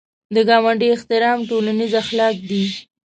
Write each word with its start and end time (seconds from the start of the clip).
د 0.33 0.37
ګاونډي 0.49 0.87
احترام 0.95 1.39
ټولنیز 1.49 1.91
اخلاق 2.01 2.35
دي 2.49 2.63